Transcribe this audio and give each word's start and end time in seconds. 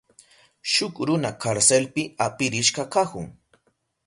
Shuk 0.75 0.95
runa 1.07 1.31
karselpi 1.43 2.03
apirishka 2.27 2.89
kahun. 2.97 3.29